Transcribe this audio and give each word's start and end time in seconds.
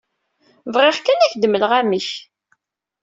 Bɣiɣ 0.73 0.97
kan 0.99 1.23
ad 1.25 1.29
k-d-mmleɣ 1.31 1.71
amek. 1.79 2.09